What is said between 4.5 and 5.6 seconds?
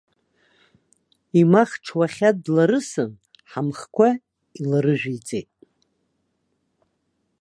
иларыжәиҵеит.